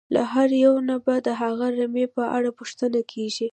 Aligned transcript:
له 0.13 0.21
هر 0.33 0.49
یوه 0.63 0.81
نه 0.89 0.95
به 1.03 1.15
د 1.27 1.29
هغه 1.41 1.67
رمې 1.77 2.05
په 2.15 2.23
اړه 2.35 2.49
پوښتنه 2.59 2.99
کېږي. 3.11 3.47